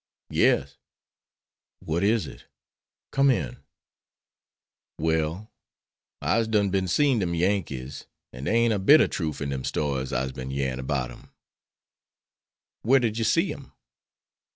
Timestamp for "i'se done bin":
6.23-6.87